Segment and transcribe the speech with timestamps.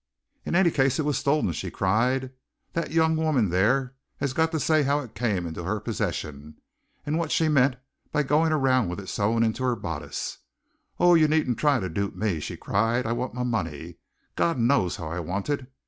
[0.47, 2.31] "In any case, it was stolen!" she cried.
[2.73, 6.55] "That young woman there has got to say how it came into her possession,
[7.05, 7.75] and what she meant
[8.11, 10.39] by going around with it sewn into her bodice!
[10.99, 13.05] Oh, you needn't try to dupe me!" she cried.
[13.05, 13.99] "I want my money
[14.35, 15.71] God knows how I want it!